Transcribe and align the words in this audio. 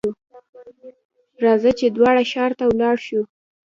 راځه! 1.43 1.71
چې 1.79 1.85
دواړه 1.97 2.23
ښار 2.31 2.51
ته 2.59 2.63
ولاړ 2.67 2.97
شو. 3.05 3.21